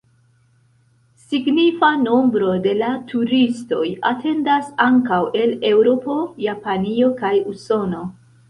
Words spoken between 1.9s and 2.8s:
nombro de